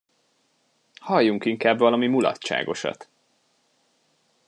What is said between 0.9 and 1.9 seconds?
Halljunk inkább